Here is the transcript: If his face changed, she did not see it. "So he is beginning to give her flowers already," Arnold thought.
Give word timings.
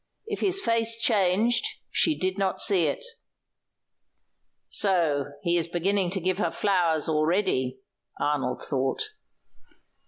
If 0.25 0.39
his 0.39 0.59
face 0.59 0.97
changed, 0.99 1.63
she 1.91 2.17
did 2.17 2.35
not 2.39 2.59
see 2.59 2.87
it. 2.87 3.05
"So 4.67 5.25
he 5.43 5.57
is 5.57 5.67
beginning 5.67 6.09
to 6.09 6.19
give 6.19 6.39
her 6.39 6.49
flowers 6.49 7.07
already," 7.07 7.81
Arnold 8.19 8.63
thought. 8.63 9.11